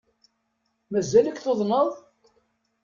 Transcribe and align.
Mazal-ik 0.91 1.37
tuḍneḍ? 1.43 1.89